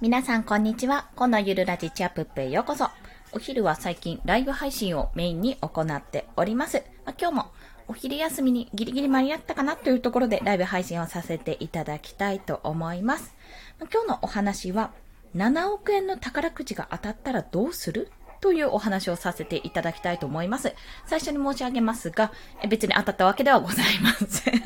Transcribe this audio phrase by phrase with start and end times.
[0.00, 1.10] 皆さんこんにちは。
[1.14, 2.88] このゆるラジチアップへようこそ。
[3.32, 6.82] お昼は最近ライブ配信をメインに行っております。
[7.04, 7.52] まあ、今日も
[7.86, 13.34] お昼休みにギリギリ間に合ったかなというところでライブ配信をさせていただきたいと思います。
[13.78, 14.92] まあ、今日のお話は
[15.36, 18.10] 7億円の宝くじが当たったらどうする？
[18.40, 20.74] というお話をさせていただきたいと思います。
[21.04, 22.32] 最初に申し上げますが、
[22.70, 24.62] 別に当たったわけではございません。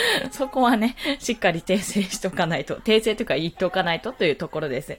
[0.30, 4.98] そこはね、しっかり訂正しとかないと、訂正というか言っておかないとというところです。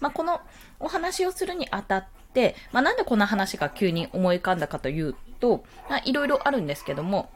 [0.00, 0.40] まあ、この
[0.80, 7.30] お話をするにあたって、まあ、なんでこんな話が急に思い浮かんだかというと、まあ、いろいろあるんですけども、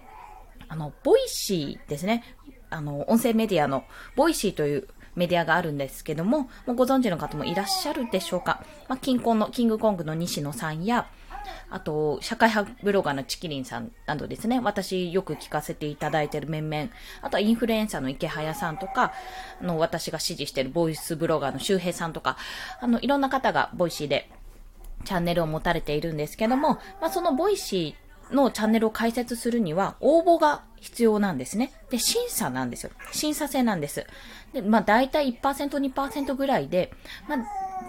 [0.68, 2.24] あの、ボイシーですね。
[2.70, 3.84] あの、音声メディアの
[4.16, 8.64] ボイシーというメディアがあるんですけども、もうご存知の方もいらっしゃるでしょうか。
[8.88, 11.08] まあ、近婚のキングコングの西野さんや、
[11.70, 16.88] あと、社会派ブロガーのちきりんさんなどですね、私よく聞かせていただいている面々、
[17.22, 19.12] あとはインフルエンサーのイケハヤさんとか、
[19.60, 22.36] あの、私が支持してるボイスブロガーの周平さんとか、
[22.80, 24.30] あの、いろんな方がボイシーで
[25.04, 31.72] チャンネルを持たれているんですけども、まあ、そのボイシーのチャンネルを開設するには応募が必要なんですね。
[31.90, 32.90] で、審査なんですよ。
[33.12, 34.06] 審査制なんです。
[34.52, 36.92] で、まあ大体1%、2%ぐらいで、
[37.28, 37.38] まあ、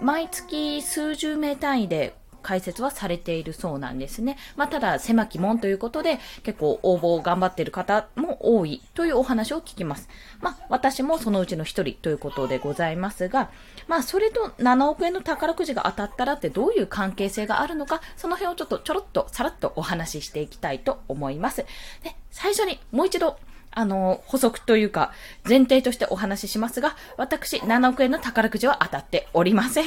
[0.02, 4.36] 毎月数十名単位で開設はされているそうなんですね。
[4.54, 10.08] まあ、ただ、狭き門ということで、結構応募を頑張っている方も多いというお話を聞きます。
[10.40, 13.50] まあ、私もそのうちの一人ということでございますが、
[13.88, 21.64] まあ、それと7億円の宝くじが当たったらってどういう関係性があるのか、その辺をちょっとちょろっとさらっとお話ししていきたいと思います。
[22.02, 23.38] で、最初にもう一度、
[23.76, 25.12] あの、補足というか、
[25.48, 29.84] 前提としてお話ししますが、私、7億円の宝くじは当たっておりません。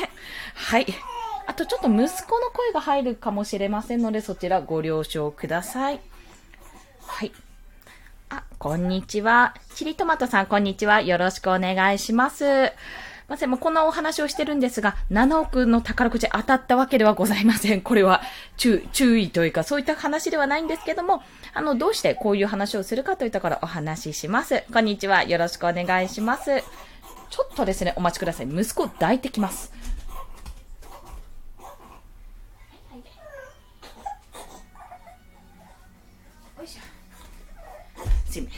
[0.54, 0.86] はい。
[1.48, 6.02] あとちょっと息子の声が入るかもしれませんので、そちらご了承ください。
[7.06, 7.32] はい。
[8.30, 9.56] あ、こんにちは。
[9.74, 11.02] チリトマトさん、こんにちは。
[11.02, 12.74] よろしくお願いします。
[13.28, 17.82] ません、もうこんなお話をしてるんですが、7億の宝くじ当たったわけではございません。
[17.82, 18.22] これは
[18.58, 24.64] 注注意というか、そういった話ではないんですけども、あの、どうしてこういう話をするかというところお話しします。
[24.74, 25.24] こんにちは。
[25.24, 26.64] よろしくお願いします。
[27.30, 28.48] ちょっとですね、お待ちください。
[28.48, 29.77] 息子抱いてきます。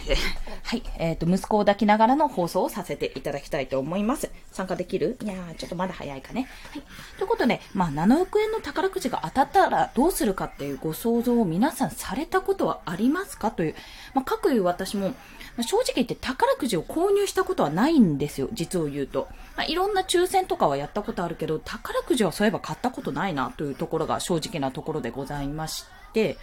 [0.63, 0.83] はい。
[0.97, 4.29] えっ、ー、と、息子を抱きながらの放送をさせていただきたいと思います。
[4.51, 5.17] 参加できる？
[5.23, 6.47] いやー、ちょっとまだ早いかね。
[6.71, 6.83] はい。
[7.17, 13.75] ということで、まあ、7億円の宝くじが当たったらどうするかっていうご想像を皆さんされたことはありますかという、
[14.13, 15.13] まあ、各いう私も、
[15.57, 19.27] ま正直言って宝くじを購入したことはないんですよ、実を言うと。
[19.55, 26.37] まあ、いろんな抽選とかはやったことあるけど、宝くじはそういえば買ったことないなというところが正直なところでございまして、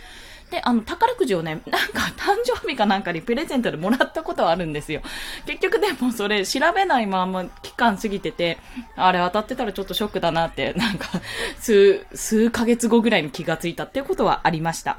[0.50, 5.02] で、あの、宝くじをね、 なんか誕生日かなんかにプレゼントでもらったことはあるんですよ。
[5.46, 8.58] 結局でもそれ調べないまま期間過ぎてて、
[8.94, 11.08] あれ当たってたらちょっとショックだなって、なんか、
[11.58, 14.98] 数、数ヶ月後ぐらいに気がついたっていうことはありました。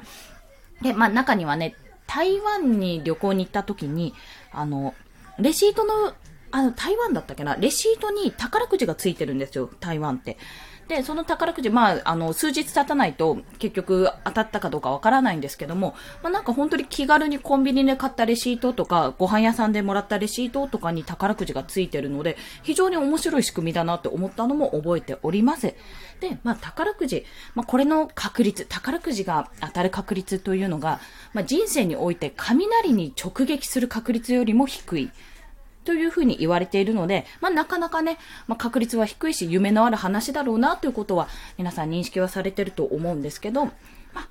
[0.82, 1.74] で、まあ中にはね、
[2.06, 4.14] 台湾に旅行に行った時に、
[4.52, 4.94] あの、
[5.38, 6.14] レシートの、
[6.50, 7.56] あの、台湾だったっけな？
[7.56, 10.36] レシートに宝くじがついてるんですよ、台湾って。
[10.88, 25.74] で、その宝くじ、まあ、あの、数日経たないと結局当たったかどうかわからないんですけども、まあなんか本当に気軽にコンビニで買ったレシートとか、ご飯屋さんでもらったレシートとかに宝くじがついてるので、非常に面白い仕組みだなって思ったのも覚えております。
[26.20, 31.00] で、まあ宝くじ、まあこれの確率、宝くじが当たる確率というのが、
[31.34, 35.10] まあ人生において雷に直撃する確率よりも低い。
[35.88, 43.72] というふうに言われているので、まあ、なかなかね、まあ、確率は低いし、夢のある話だろうなということは、皆さん認識はされてると思うんですけど、ま
[44.16, 44.28] あ、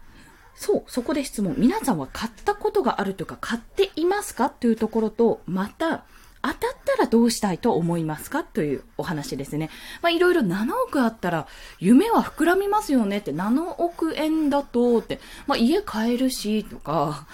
[0.54, 1.56] そう、そこで質問。
[1.58, 6.04] 皆さんは買ったことがあるというか、買っていますかというところと、また、
[6.44, 9.72] 当たったらどうしたいと思いますかというお話ですね。
[10.04, 11.48] まあ、いろいろ7億あったら、
[11.80, 17.26] 夢は膨らみますよねって、7億円だとって、まあ、家買えるし、とか、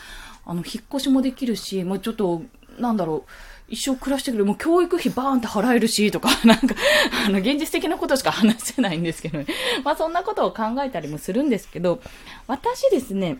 [0.45, 2.43] あの、引っ越しもできるし、もうちょっと、
[2.79, 3.31] なんだろう、
[3.69, 4.45] 一生暮らしてくる。
[4.45, 6.75] もう教育費バーンって払えるし、とか、 なんか、
[7.25, 9.45] あの、現実的なことしか話せないんですけどね。
[9.83, 12.01] まあ、そんなことを考えたりもするんですけど、
[12.47, 13.37] 私ですね、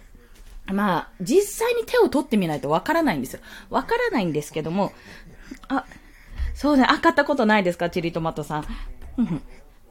[0.66, 3.40] まあ、実際に手を取ってみないとわからないんですよ。
[3.70, 4.94] わからないんですけども、
[5.68, 5.86] あ、
[6.56, 8.66] そうね、あ、買ったことないですかチリトマトさん。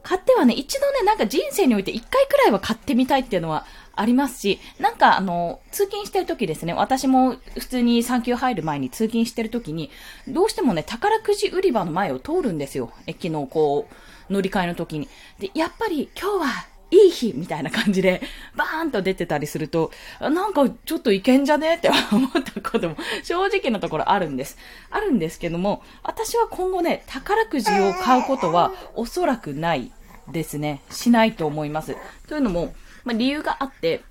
[0.03, 9.91] 買ってはね、一度ね、なんか人生において一回くらいは買ってみたいっていうのはありますし、なんかあの、通勤してる時ですね、私も普通に産休入る前に通勤してる時に、
[10.29, 12.93] どうしてもね、宝くじ売り場の前を通るんですよ。
[13.07, 15.09] 駅のこう、乗り換えの時に。
[15.39, 18.21] で、やっぱり今日はいい日みたいな感じで、
[18.55, 19.91] バーンと出てたりすると、
[20.21, 24.59] なんかちょっといけんじゃねって 思ったことも正直なところあるんです。
[24.91, 29.91] あるんですけども、私は今後ね、宝くじを買うことはおそらくない
[30.31, 30.83] ですね。
[30.91, 31.97] しないと思います。
[32.29, 32.75] というのも、
[33.05, 34.03] まあ、理由があって、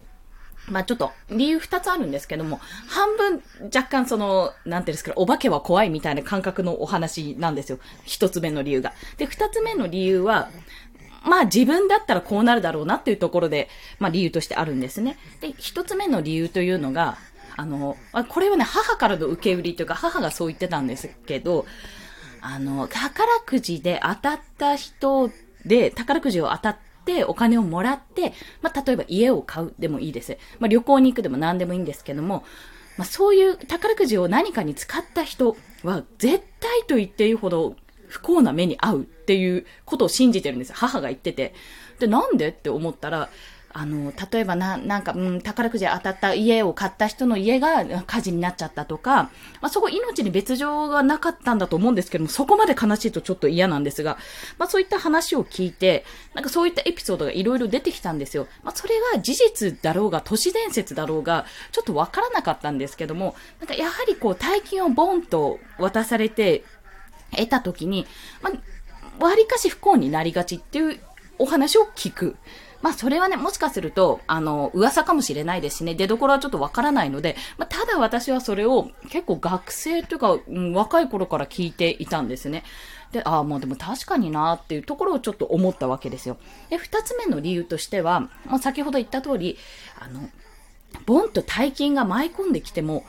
[0.68, 7.80] まあちょっと理由二つあるんですけども、半分若干その、なんていうんですか、お化けは怖いみたいな感覚のお話なんですよ。
[8.06, 8.94] 一つ目の理由が。
[9.18, 10.50] で、二つ目の理由は、
[11.24, 15.18] まあ自分だったらこうなるだろうなっていうところで、まあ理由としてあるんですね。
[15.40, 17.18] で、一つ目の理由というのが、
[17.58, 17.98] あの、
[18.30, 21.66] これはね、母からの受け売りというか、母がそう言ってたんですけど、
[22.40, 25.30] あの、宝くじで当たった人
[25.66, 26.91] で、宝くじを当たって、
[27.28, 30.38] お金をもらって、まあ、例えば家を買うでもいいです。
[30.60, 32.44] まあ、旅行に行くでも何でもいいんですけども、
[32.98, 37.76] まあ、そういう宝くじを何かに使った人は、絶対と言っていいほど
[38.08, 40.74] 不幸な目に遭うっていうことを信じてるんです。
[40.74, 41.54] 母が言ってて。
[42.00, 42.50] で、なんで？
[42.50, 43.30] って思ったら、
[43.74, 49.24] あの、例えばな、なんか、うん、宝くじ当たった家を買った人の家が火事になっちゃったとか、
[49.62, 54.18] まあ、そこ命に別状がなかったんだと思うんですけども、そこまで悲しいとちょっと嫌なんですが、
[54.58, 58.48] まあ、そういった話を聞いて、なんかそういったエピソードがいろいろ出てきたんですよ。
[58.64, 66.64] まあ、それが事実だろうが、都市伝説だろうが、ちょっとわからなかったんですけども、なんかやはりこう、大金をボンと渡されて、
[67.32, 68.06] 得た時に、
[68.42, 68.54] まあ、
[69.20, 71.00] 割かし不幸になりがちっていう
[71.38, 72.36] お話を聞く。
[72.82, 82.64] まあ、それはね、もしかすると、あの、噂かもしれないですしね、出所はちょっとわからないので、まあ、ただ私はそれを結構学生というか、うん、若い頃から聞いていたんですね。
[83.12, 86.38] で、ああ、もうでも確かになっていうところをちょっと思ったわけですよ。
[86.70, 89.58] で、二つ目の理由としては、まあ、先ほど言った通り、
[90.00, 90.30] あの、
[91.06, 93.04] ボンと大金が舞い込んできても、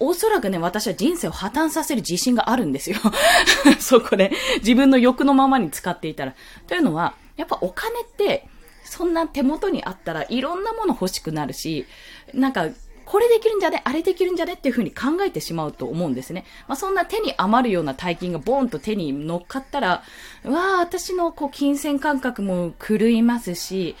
[0.00, 2.98] おそらくね、私は人生を破綻させる自信があるんですよ。
[3.78, 6.34] そこで、自分の欲のままに使っていたら。
[6.66, 8.48] というのは、やっぱお金って、
[8.94, 11.84] そんな手元にあったらいろんなもの欲しくなるし、
[12.32, 12.68] なんか、
[13.04, 13.82] これできるんじゃね？
[13.84, 14.54] あれできるんじゃね？
[14.54, 16.44] っていうふうに考えてしまうと思うんですね。
[16.68, 20.04] まあ、そんな手に余るような大金がボーンと手に乗っかったら、わ
[20.44, 23.96] あ、私のこう、金銭感覚も狂いますし、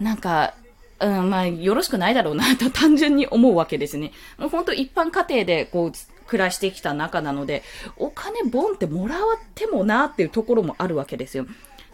[0.00, 0.54] なんか、
[1.00, 4.12] うん、まあ、よろしくないだろうなと単純に思うわけですね。
[4.38, 5.92] もう本当一般家庭でこう、
[6.26, 7.62] 暮らしてきた中なので、
[7.98, 9.20] お金ボンってもらっ
[9.54, 11.46] てもなっていうところもあるわけですよ。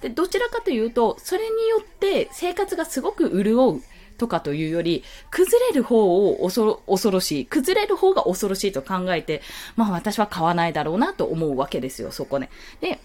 [0.03, 3.83] で、どちらかというと、それによって生活がすごく潤う
[4.19, 7.47] とかというより、崩れる方を恐ろしい。
[7.47, 9.43] 崩れる方が恐ろしいと考えて、
[9.77, 12.51] まあ私は買わないだろうなと思うわけですよ、そこね。
[12.81, 12.99] で、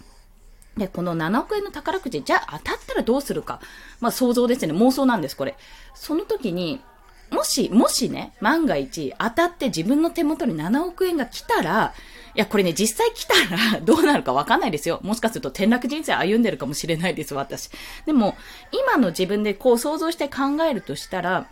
[0.75, 3.61] で、この7億円の宝くじ、じゃあ当たったらどうするか。
[3.99, 4.73] まあ想像ですね。
[4.73, 5.55] 妄想なんです、これ。
[5.95, 6.81] その時に、
[7.29, 11.93] もし、もしね、万が一当たって自分の手元に7億円が来たら、
[12.35, 13.33] いや、これね、実際来た
[13.75, 14.99] ら どうなるかわかんないですよ。
[15.03, 17.69] もしかすると転落人生歩んでるかもしれないです、私。
[18.05, 18.35] でも、
[18.71, 21.49] 今の自分でこう想像して考えるとしたら、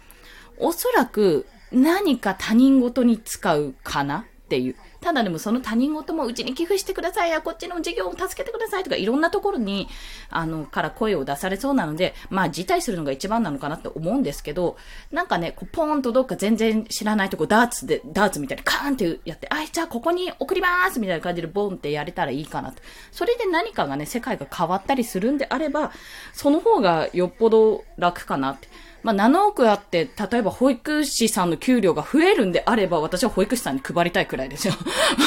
[0.58, 4.76] おそらく何か他人事に使うかなっていう。
[5.06, 9.88] ただでもその他人事もうちに寄付してくださいや、こっちの事業を助けてくださいとか、いろんなところに、
[10.32, 14.78] あの、から声を出されそうなので、まあ、辞退するのが一番なのかなって思うんですけど、
[15.12, 22.82] なんかね、こうポーンとどっか全然知らないとこ、ダーツで、ダーツみたいにカーンってやって、あ、じゃあここに送りますみたいな感じでボンってやれたらいいかなと。
[23.12, 25.92] それで何かがね、世界が変わったりするんであれば、
[26.34, 28.68] その方がよっぽど楽かなって。
[29.06, 34.74] まあ、7億あって、例えば保育士さんの給料が増えるんであれば、私は保育士さんに配りたいくらいですよ。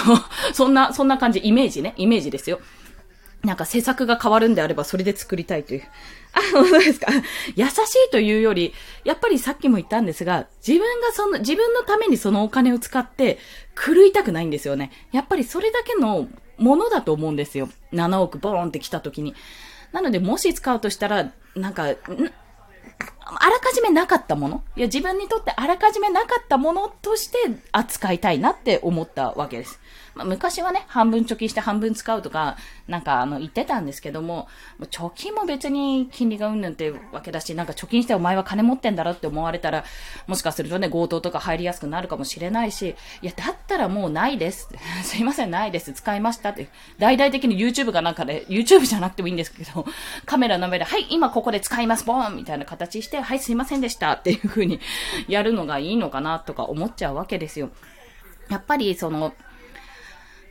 [0.53, 2.59] そんな、そんな感じ、イメージね、イメージですよ。
[3.45, 5.83] なんか施策が変わるんであれば、それで作りたいという。
[6.33, 7.07] あ、本当ですか？
[7.55, 7.71] 優し
[8.09, 8.75] いというより、
[9.05, 13.38] やっぱりさっきも言ったんですが、自分がその、自分のためにそのお金を使って、
[13.76, 14.91] 狂いたくないんですよね。
[15.12, 16.26] やっぱりそれだけの
[16.57, 17.69] ものだと思うんですよ。
[17.93, 19.37] 7億ボーンって来た時に。
[19.93, 21.95] なので、もし使うとしたら、なんか、
[23.30, 24.62] あらかじめなかったもの？
[24.76, 27.38] いや、自分にとってあらかじめなかったものとして
[27.73, 29.78] 扱いたいなって思ったわけです。
[30.14, 32.56] まあ、昔はね、半分貯金して半分使うとか、
[32.88, 34.49] なんかあの言ってたんですけども、
[34.90, 39.85] 貯金も別に金利がうんぬんってわけだし、なんか貯金してお前は金持ってんだろって思われたら、
[40.26, 44.68] もしかするとね、強盗とか入りやすくなるかもしれないし、いや、だったらもうないです。
[45.04, 45.92] すいません、ないです。
[45.92, 46.68] 使いましたって。
[46.99, 49.87] 大々的に YouTube かなんかで、YouTube じゃなくてもいいんですけど、
[50.25, 54.81] カメラの上で、はい、今ここで使います、ボーンみたいな形してて、はい、すいませんでしたっていう風に
[55.27, 57.71] やるのがいいのかなとか思っちゃうわけですよ。
[58.49, 59.35] やっぱりその、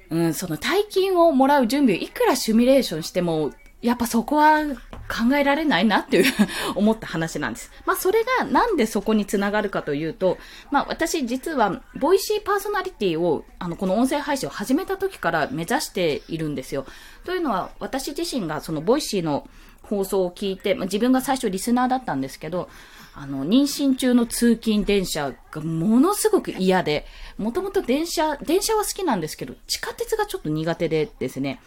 [0.09, 4.63] うん、その大金をもらう準備をいくらシミュレーションしても、やっぱそこは
[5.07, 6.33] 考えられないなっていう
[6.75, 7.71] 思った話なんです。
[7.85, 10.37] まあそれがなんでそこにつながるかというと、
[10.71, 16.85] まあ私実はボイシーパーソナリティをあのこの音声配信を始めた時から目指しているんですよ。
[17.23, 19.47] というのは私自身がそのボイシーの
[19.89, 22.69] 放送を聞いて、まあ、自分が最初リスナーだったんですけど、
[23.15, 27.05] あの、妊娠中の通勤電車がものすごく嫌で、
[27.37, 31.59] もともと電車、電車は好きなんですけど、地下鉄がちょっと苦手でですね、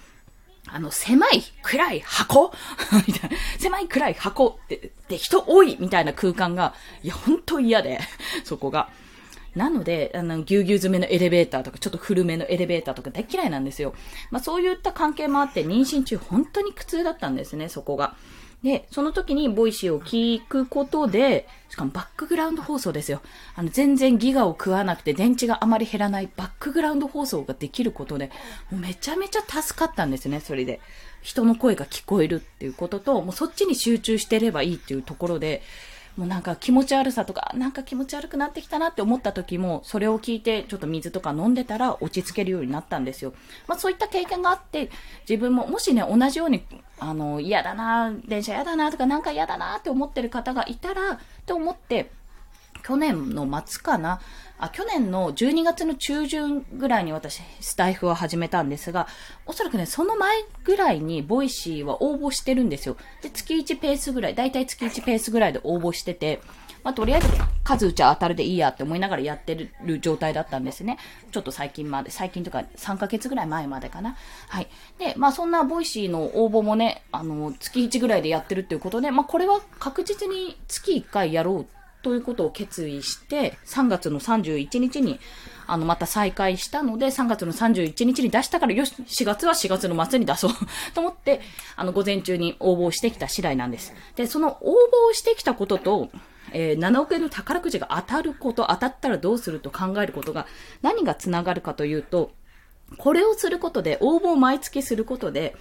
[0.68, 2.52] あの、狭い、暗い箱
[3.06, 3.36] みたいな。
[3.58, 8.00] 狭い、暗い箱で、で、人多いみたいな空間が、いや、ほんと嫌で、
[8.44, 8.88] そこが。
[9.54, 13.95] なので、あの、ぎゅうぎゅう詰めのエレベーターとか、ちょっと古めのエレベーターとか大嫌いなんですよ。
[14.30, 18.14] まあそういった関係もあって、妊娠中本当に苦痛だったんですね、そこが。
[18.62, 23.23] で、その時にボイシーを聞くことで、しかもバックグラウンド放送ですよ。
[23.54, 28.30] あの、全然ギガを食わなくて電池があまり減らないバックグラウンド放送ができることで、
[28.71, 30.80] もうめちゃめちゃ助かったんですね、それで。
[31.23, 35.62] 人の声が聞こえるっていうことと、もうそっちに集中してればいいっていうところで、
[36.20, 43.32] もうなんか気持ち悪さとか、なんか気持ち悪くなってきたなって思った時も、それを聞いてちょっと水とか飲んでたら落ち着けるようになったんですよ。
[43.66, 44.90] まあそういった経験があって、
[45.26, 46.62] 自分ももしね、同じように、
[46.98, 52.10] あの、嫌だな、電車嫌だなとか、なんか嫌だなって思ってる方がいたら、と思って、
[52.82, 54.20] 去年の末かな、
[54.66, 59.06] あ、去年の12月の中旬ぐらいに私、スタイフを始めたんですが、
[59.46, 62.96] おそらくね、その前ぐらいにボイシーは応募してるんですよ。
[63.22, 66.40] で、月1ペースぐらい、だいたい月1ペースぐらいで応募してて、
[66.82, 67.28] まあ、とりあえず
[67.62, 70.98] 数打ちゃ当たるでいいやって思いながらやってる状態だったんですね。
[71.30, 74.16] ちょっと最近まで、最近とか3ヶ月ぐらい前までかな。
[74.48, 74.68] はい。
[74.98, 85.21] で、まあそんなボイシーの応募もね、あの、月1ぐらいでやってるっていうことで、まあこれは確実に月1回やろうということを決意して、3月の31日に、
[85.66, 90.50] あの、また再開したので、3月の31日に出したから、よし、4月は4月の末に出そう
[90.95, 91.40] と思って、
[91.76, 93.92] あの、午前中に応募してきた次第なんです。
[94.16, 96.11] で、その応募をしてきたことと、
[96.52, 100.47] えー、7億円の宝くじが当たること、当たったらどうすると考えることが、
[100.83, 102.33] 何が繋がるかというと、
[102.97, 105.54] これをすることで、応募を毎月することで、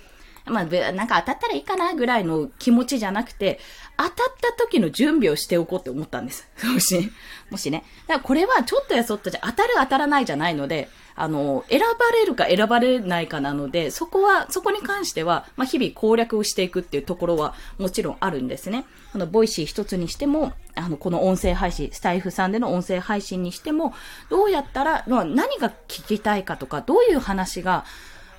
[0.46, 3.60] まあ、なんか当たったらいいかなぐらいの気持ちじゃなくて、
[3.98, 6.48] 当たった時の準備をしておこうって思ったんです。
[6.66, 7.12] もし、
[7.50, 7.84] もしね。
[8.08, 18.86] だからこれはちょっとやそっとじゃ当たる当たらないじゃないので、あの、選ばれるか選ばれないかなので、そこは、そこに関しては、まあ、日々攻略をしていくっていうところはもちろんあるんですね。
[19.14, 23.94] あの、ボイシー一つにしても、あの、この音声配信、スタイフさんでの音声配信にしても、
[24.30, 27.84] どうやったら、まあ、何が聞きたいかとか、どういう話が、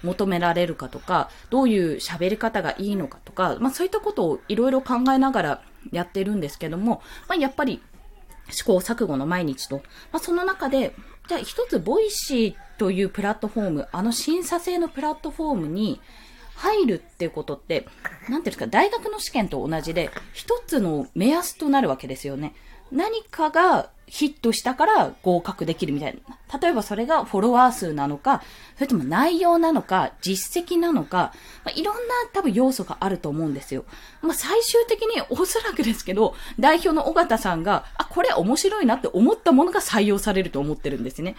[0.02, 7.82] 求められるかとか、どういう喋り方がいいのかとか、まあそういったことをいろいろ考えながらやってるんですけども、まあやっぱり
[8.50, 10.94] 試行錯誤の毎日と、まあその中で、
[11.28, 16.00] じゃあ一つボイシーというプラットフォーム、あの審査制のプラットフォームに
[16.56, 17.86] 入るっていうことって、
[18.28, 22.54] なんていうんですか、大学の試験と同じで、一つの目安となるわけですよね。
[22.92, 26.58] 何かがヒットしたから合格できるみたいな。
[26.60, 28.42] 例えばそれがフォロワー数なのか、
[28.74, 31.32] それとも内容なのか、実績なのか、
[31.64, 32.00] まあ、いろんな
[32.32, 33.84] 多分要素があると思うんですよ。
[34.20, 41.36] まあ、最終的におそらくですけど、代表の尾形さんが、あ、これ面白いなって思ったものが採用されると思ってるんですね。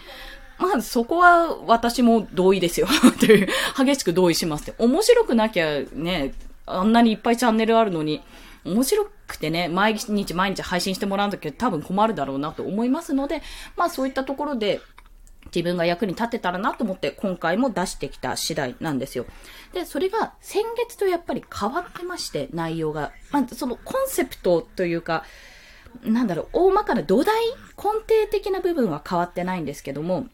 [0.58, 2.88] まあ、そこは私も同意ですよ。
[3.20, 4.82] という、激しく同意しますって。
[4.82, 6.32] 面白くなきゃね、
[6.64, 8.22] あんなにいっぱいチャンネルあるのに、
[8.64, 13.42] 面白くてね、毎日毎日配信してもらうんだけど多分困るだろうなと思いますので、
[13.76, 14.80] まあそういったところで、
[15.46, 19.26] 自分が役に立てたらなと思って今回も出してきた次第なんですよ。
[19.72, 23.12] で、それが先月とやっぱり変わってまして、内容が。
[23.32, 25.24] まあ、そのコンセプトというか、
[26.04, 27.34] なんだろう、大まかな土台、
[27.76, 30.26] 根底的な部分は変わってないんですけども、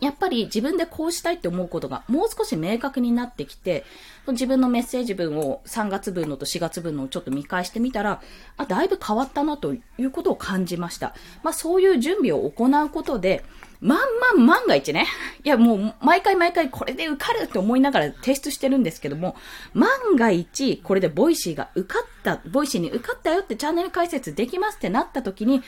[0.00, 3.84] やっぱり自分でこうしたいって思うことがもう少し明確になってきて、
[4.28, 8.20] 自分のメッセージ文を3月分のと4月分のをちょっと見返してみたら、
[8.56, 11.14] あ、だいぶ変わったなということを感じました。
[11.42, 13.44] まあそういう準備を行うことで、
[13.82, 13.98] まん
[14.36, 15.08] まん万が一ね。
[15.42, 19.34] いや、もう、毎回毎回これで受かるって思いながら提出してるんですけども、
[19.74, 25.60] 万が一、これでボイシーが受かった、ボイシーに受かったよってチャンネル開設できますってなった時に、え、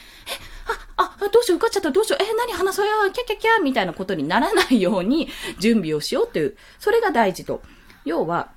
[0.96, 5.28] あ、あ、どうしよう、受かっちゃった、どうしよう、え、何話そうや、キャキャキャみたいなことにならないように
[5.58, 7.62] 準備をしようという、それが大事と。
[8.04, 8.52] 要は、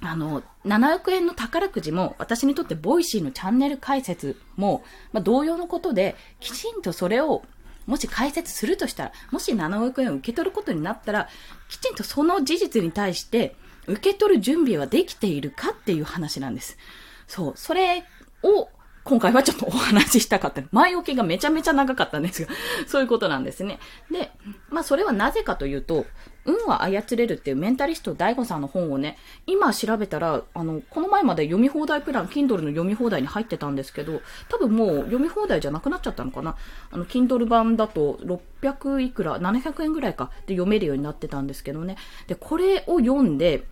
[0.00, 7.42] あの、7億円の宝くじも、私にとってボイシーのチャンネル開設も、まあ、同様のことで、きちんとそれを
[7.86, 11.28] もし開設するとしたら、もし7億円を受け取ることになったら、
[11.68, 16.78] きちんとその事実に対して、受け取る準備はできているかっていう話なんです。
[17.26, 17.52] そう。
[17.56, 18.04] それ
[18.42, 18.68] を、
[19.04, 20.62] 今回はちょっとお話ししたかった。
[20.72, 22.52] 前置きがめちゃめちゃ長かったんですが、
[22.86, 23.78] そういうことなんですね。
[24.10, 24.32] で、
[24.70, 26.06] まあそれはなぜかというと、
[26.44, 36.56] 運は操れるっていうメンタリスト DAIGO さんの本をね、今調べたら、あの、この前まで読み放題プラン、Kindle の読み放題に入ってたんですけど、多分もう読み放題じゃなくなっちゃったのかな。
[36.90, 38.18] あの、Kindle 版だと
[38.62, 41.96] 600いくら、700円ぐらいかで読めるようになってたんですけどね。
[42.26, 43.64] で、これを読んで、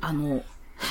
[0.00, 0.42] あの、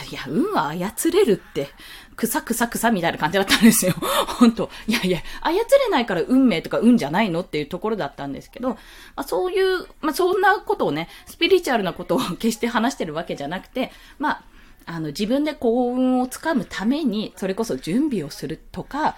[0.10, 1.70] いや、運は操れるって、
[2.16, 3.94] くさくさくさみたいな感じだったんですよ。
[4.40, 8.78] 本当いやいや、操れないから運命とか運じゃないのっていうところだったんですけど、ま
[9.18, 14.44] あそういう、まあそんなことをね、スピリチュアルなことを決して話してるわけじゃなくて、まあ、
[14.86, 19.16] あの自分で幸運をつかむために、それこそ準備をするとか、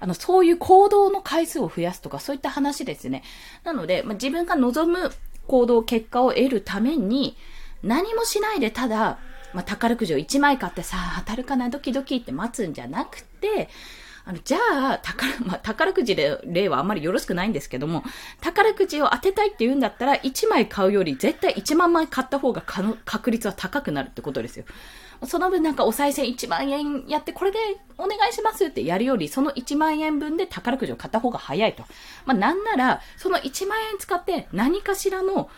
[0.00, 3.22] あの、そういう行動の回数を増やすとか、そういった話ですね。
[3.64, 5.10] なので、まあ、自分が望む
[5.46, 7.36] 行動、結果を得るために、
[7.82, 9.18] 何もしないでただ、
[9.52, 13.68] まあ、宝くじを1枚買ってさあ、当たるかな、ドキドキって待つんじゃなくて、
[14.28, 18.04] あの、じゃあ、宝、 まあ、宝くじで例はあんまりよろしくないんですけども、
[18.42, 22.62] 宝くじを当てたいって言うんだったら、1枚買うより絶対1万枚買った方が
[23.04, 24.66] 確率は高くなるってことですよ。
[25.24, 27.58] その分なんかお賽銭1万円やってこれで
[27.96, 31.84] お願いしますってやるより、その1万円分で宝くじを買った方が早いと。
[32.26, 35.48] まあ、なんなら、その1万円使って何かしらの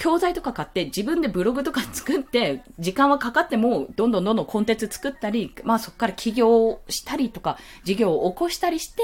[0.00, 9.02] 教材とか買って自分でブログとか作って、時間はかかっても、どんどんどんどんコンテンツ作ったり、まあそこから起業したりとか、事業を起こしたりして、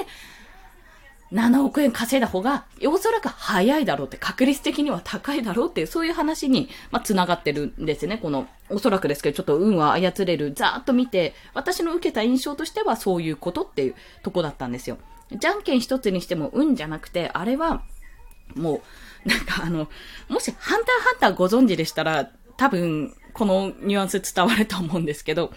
[1.32, 8.16] 7億円稼いだ方が、おそらく早いだろうって、確率的には高いだろうっていう、そういう話に、まあ、繋がってるんですね。
[8.16, 14.96] この、おそらくですけど、ちょっと運は操れる、ざーっと見て、私の受けた印象としてはそういうことっていうとこだったんですよ。
[15.30, 17.82] じゃんけん一つにしても運じゃなくて、あれは、
[18.54, 18.82] も
[19.24, 19.88] う、なんかあの、
[20.28, 25.52] もしハンターハンターご存知でしたら、多分、このニュアンス伝わると思うんですけど、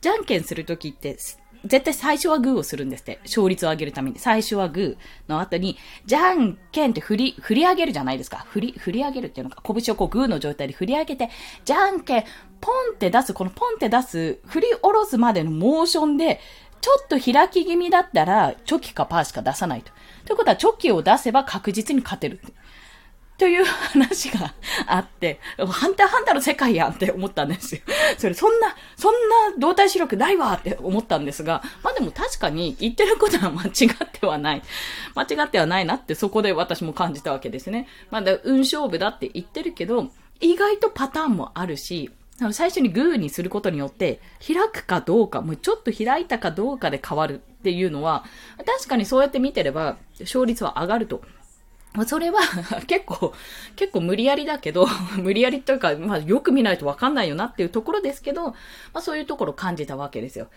[0.00, 1.16] じゃんけんするときって、
[1.64, 3.20] 絶対最初はグーをするんですって。
[3.24, 4.18] 勝率を上げるために。
[4.18, 8.44] 最初はグーの後に、じゃんけんって振り、振り上げるじゃないですか。
[8.50, 9.62] 振り、振り上げるっていうのか。
[9.64, 11.30] 拳をこうグーの状態で振り上げて、
[11.64, 12.24] じゃんけん、
[12.60, 16.40] ポンって出す、このポンって出す、振り下ろすまでのモーションで、
[16.84, 19.90] ちょっと開き気味だったら、チョキかパーしか出さないと。
[20.26, 22.42] ということは、チョキを出せば確実に勝てる。
[23.38, 24.52] という話が
[24.86, 27.80] あって、ハンターハンターの世界やんって思ったんですよ。
[28.18, 33.70] それ、そんな、そんな動体視力ないわって思ったんですが、まあでも確かに言ってることは間違っ
[34.12, 34.62] てはない。
[35.14, 37.88] 間違ってはないなってそこで私も感じたわけですね。
[38.10, 40.10] まだ運勝負だって言ってるけど、
[40.40, 42.10] 意外とパターンもあるし、
[42.52, 48.24] 最初にグーにすることによって、開くかどうか、もうちょっと開いたかどうかで変わるっていうのは、
[48.66, 51.22] 確かにそうやって見てれば、勝率は上がると
[52.06, 52.40] それは
[52.88, 53.32] 結構、
[53.76, 58.54] 結構無理やりだけど、 無理やりというか、まあよく見ないとわかんないよなっていうところですけど、ま
[58.94, 60.48] あそういうところを感じたわけですよ。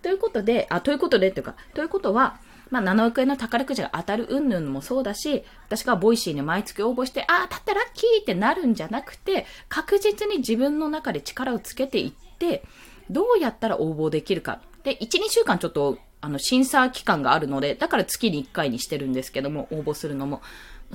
[0.00, 2.38] ということで、あ、ということでっていうか、ということは、
[2.70, 12.62] まあ7億円の宝くじが当たる云々もそうだし、私がボイシーに毎月応募して、あ、当たったラッキーってなるんじゃなくて、確実に自分の中で力をつけていって、
[13.10, 14.60] どうやったら応募できるか。
[14.84, 20.42] で、1、2週間ちょっとあの、審査期間があるので、だから月に1回にしてるんですけども、応募するのも。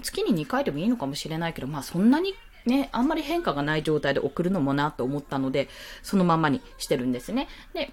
[0.01, 2.35] 月に2回でもいいのかもしれないけど、まあそんなに
[2.65, 5.69] ね、あんまり変化がない状態で送るのもなと思ったので、
[6.03, 7.47] そのままにしてるんですね。
[7.73, 7.91] で、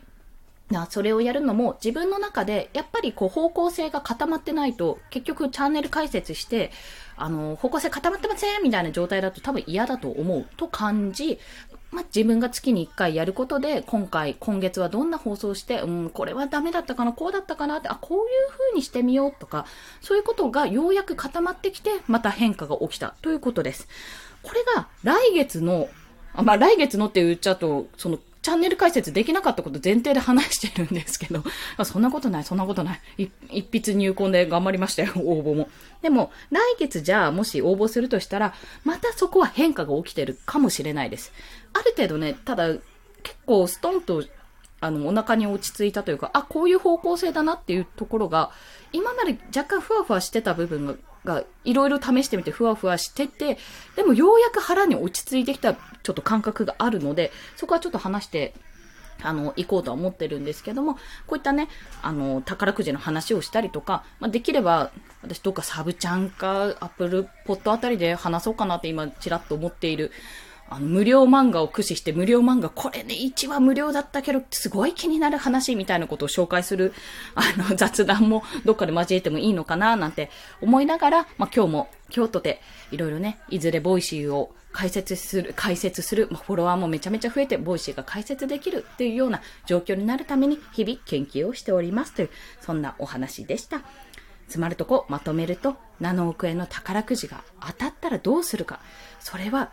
[0.90, 6.70] それをやるのも自分の中でやっぱりこう方向性が固まってないと結局チャンネル解説して
[7.16, 11.38] あの方向性固まってませんみたいな状態だと多分嫌だと思うと感じ
[11.92, 19.66] まあ、自分が月に1回やることで、今回、今月はどんな放送して、うん、これはダメだったかな、こうだったかなって、あ、こういう風にしてみようとか、
[20.00, 23.88] そういうことがようやく固まってきて、また変化が起きたということです。
[24.42, 25.88] これが来月の、
[26.34, 31.44] まあ、来月のって言っちゃうと、そのチャンネル解説できなかったこと前提で話してるんですけど、
[31.84, 33.30] そんなことない、そんなことない。
[33.50, 35.70] 一筆入魂で頑張りましたよ、 応募も。
[36.02, 41.32] でも、来月じゃあもし応募するとしたら、またそこは変化が起きてるかもしれないです。
[41.72, 42.68] ある程度ね、ただ、
[43.22, 44.24] 結構ストンと、
[44.80, 48.50] あの、お腹に落ち着いたというか、あ、こういう方向性だなっていうところが、
[48.92, 53.58] 今まで若干ふわふわしてた部分ががいろいろ試してみてふわふわしてて、
[53.96, 58.54] でもようやく腹に落ち着いてきたちょっと感覚があるので、そこはちょっと話して
[59.22, 60.94] あの、行こうとは思ってるんですけども、
[61.26, 61.68] こういったね、
[62.02, 64.90] あの、宝くじの話をしたりとか、まあ、できれば、
[65.22, 70.10] 私どっかサブちゃんか、アップルポットあたりで話そうかなって今、ちらっと思っている
[70.68, 76.92] あの、無料漫画を駆使して無料漫画、これね、1話無料だったけど、すごい気になる話みたいなことを紹介する、
[77.34, 93.82] あの、雑談もどっかで交えてもいいのかな、なんて思いながら、まあ、今日も、今日とて、いろいろね、いずれボイシーを開設する、開設する、まあ、フォロワーもめちゃめちゃ増えて、ボイシーが開設できるっていうような状況になるために、日々研究をしておりますという、そんなお話でした。
[94.48, 98.80] つまるとこまとめると、7億円の宝くじが当たったらどうするか。
[99.20, 99.70] それは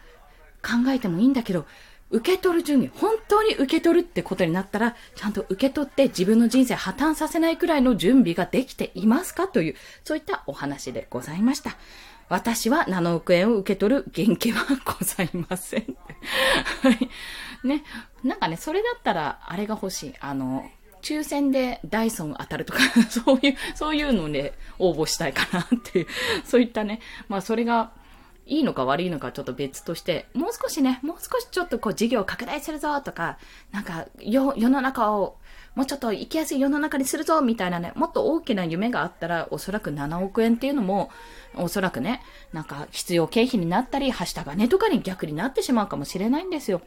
[0.62, 1.66] 考えてもいいんだけど、
[2.12, 11.78] 受け取る準備、本当に受け取るってことになったら、ちゃんと受け取って自分の人生破綻させないくらいの準備ができていますかという、そういったお話でございました。
[12.28, 15.98] 私は7億円を受け取る元気はございません。
[16.84, 17.68] はい。
[17.68, 17.84] ね。
[18.24, 20.14] なんかね、それだったら、あれが欲しい。
[20.20, 20.70] あの、
[21.02, 26.08] 抽選でダイソン当たるとか、 そういう、そういうので応募したいかなっていう、
[26.44, 27.92] そういったね、まあそれが
[28.50, 33.38] いいのか悪いのかちょっと別として、もう少しね、もう少しちょっとこう事業を拡大するぞとか、
[33.72, 35.38] なんか世の中を
[35.76, 41.12] もうちょっと生きやすい世の中にするぞみたいなね、もっと大きな夢があったら、おそらく7億円っていうのも、
[41.56, 46.82] おそらくね、なんか必要経費になったり、はした金とかに逆になってしまうかもしれないんですよ。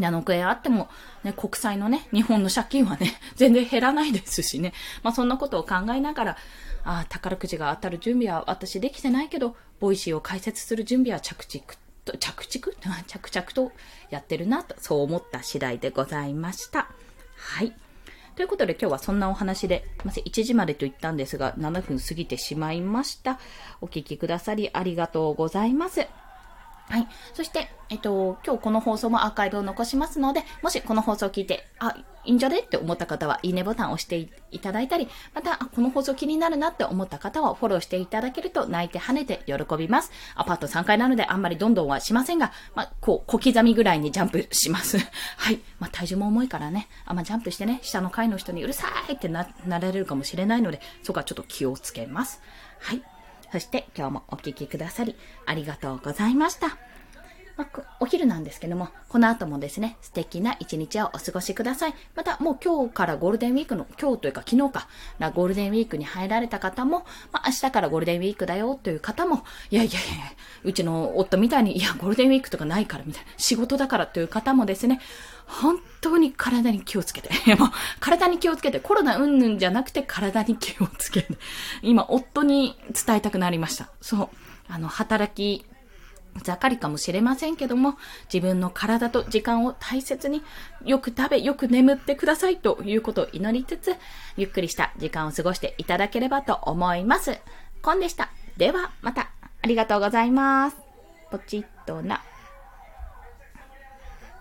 [0.00, 0.88] 7億円あっても、
[1.22, 4.72] ね、国債のね、日本の借金はね、 全然減らないですしね。
[5.02, 6.36] まあそんなことを考えながら、
[6.84, 11.66] ああ、宝くじが当たる準備は私できてないけど、ボイシーを開設する準備は着々
[12.04, 13.04] と、着々？
[13.06, 13.72] 着々と
[14.10, 16.90] やってるなと、そう思った次第でございました。
[17.36, 17.74] はい。
[18.36, 23.38] ということで今日はそんなお話で、まず1時までと言ったんですが、7分過ぎてしまいました。
[23.80, 26.06] お聞きくださりありがとうございます。
[26.90, 27.08] はい。
[27.34, 40.10] そして、えっと、今日この放送もアーカイブを残しますので、もしこの放送を聞いて、あ、いいんじゃねって思った方は、いいねボタンを押していただいたり、また、この放送気になるなって思った方は、フォローしていただけると、泣いて跳ねて喜びます。
[40.34, 44.98] アパート3階なので、あんまりどんどんはしませんが、まあ、こう、小刻みぐらいにジャンプします。
[45.38, 45.60] はい。
[45.78, 52.42] まあ、体重も重いからね、あんまジャンプしてね、下の階の人にうるさいってな、なられるかもしれないので、そこはちょっと気をつけます。
[52.80, 53.02] はい。
[53.52, 56.89] そして今日もお聴きくださりありがとうございました。
[57.60, 61.94] まあ、お昼なんですけども、この後もですね、素敵な一日をお過ごしください。
[62.14, 70.00] また、もう今日からゴールデンウィークの、今日というか昨日か、なゴールデンウィークに入られた方も、まあ、明日からゴールデンウィークだよという方も、いやいやいや、
[70.64, 74.98] うちの夫みたいに、いや、ゴールデンウィークとかないからみたいな、仕事だからという方もですね、
[75.46, 77.28] 本当に体に気をつけて。
[77.56, 77.68] もう
[77.98, 78.80] 体に気をつけて。
[78.80, 81.36] コロナうんぬんじゃなくて体に気をつけて。
[81.82, 83.90] 今、夫に伝えたくなりました。
[84.00, 84.28] そう。
[84.68, 85.66] あの、働き
[86.42, 87.96] ざかりかもしれませんけども、
[88.32, 90.42] 自分の体と時間を大切に、
[90.84, 93.94] よく食べ、よく眠ってくださいということを祈りつつ、
[94.36, 97.38] ゆっくりした時間を過ごしていただければと思います。
[97.82, 98.30] コンでした。
[98.56, 99.30] では、また。
[99.62, 100.76] ありがとうございます。
[101.30, 102.22] ポチッとな。